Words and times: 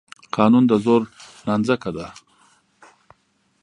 قانون 0.35 0.63
د 0.67 0.73
زور 0.85 1.01
نانځکه 1.47 1.89
ده. 1.95 2.07